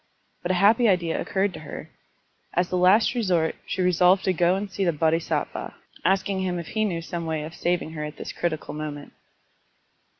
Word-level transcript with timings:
But 0.41 0.49
a 0.49 0.55
happy 0.55 0.87
idea 0.89 1.21
occurred 1.21 1.53
to 1.53 1.59
her. 1.59 1.91
As 2.55 2.69
the 2.69 2.75
last 2.75 3.13
resort 3.13 3.55
she 3.67 3.83
resolved 3.83 4.23
to 4.23 4.33
go 4.33 4.55
and 4.55 4.67
see 4.71 4.83
the 4.83 4.91
Bodhisattva, 4.91 5.75
asking 6.03 6.39
him 6.41 6.57
if 6.57 6.69
he 6.69 6.85
knew 6.85 7.03
some 7.03 7.27
way 7.27 7.43
of 7.43 7.53
saving 7.53 7.91
her 7.91 8.03
at 8.03 8.17
this 8.17 8.31
critical 8.33 8.73
moment. 8.73 9.13